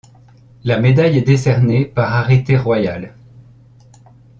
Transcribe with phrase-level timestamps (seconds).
[0.63, 3.13] La médaille est décernée par arrêté royal.